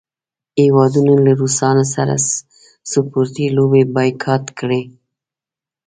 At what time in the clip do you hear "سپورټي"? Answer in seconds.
2.91-3.45